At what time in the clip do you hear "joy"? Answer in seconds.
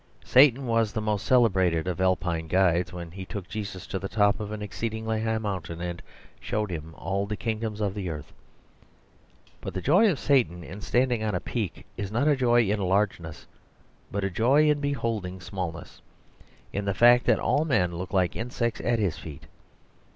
9.83-10.09, 12.35-12.63, 14.31-14.67